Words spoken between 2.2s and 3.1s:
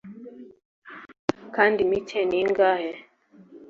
ni ingahe.